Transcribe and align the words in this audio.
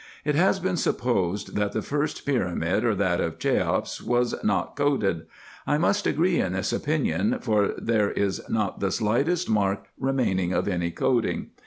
It 0.25 0.33
has 0.33 0.59
been 0.59 0.77
supposed, 0.77 1.55
that 1.57 1.73
the 1.73 1.83
first 1.83 2.25
pyramid, 2.25 2.83
or 2.83 2.95
that 2.95 3.21
of 3.21 3.37
Cheops, 3.37 3.97
280 3.97 3.97
RESEARCHES 3.99 3.99
AND 3.99 4.01
OPERATIONS 4.01 4.07
was 4.07 4.43
not 4.43 4.75
coated. 4.75 5.27
I 5.67 5.77
must 5.77 6.07
agree 6.07 6.39
in 6.41 6.53
this 6.53 6.73
opinion, 6.73 7.37
for 7.41 7.75
there 7.77 8.09
is 8.09 8.41
not 8.49 8.79
the 8.79 8.89
slightest 8.89 9.47
mark 9.47 9.89
remaining 9.99 10.53
of 10.53 10.67
any 10.67 10.89
coating. 10.89 11.51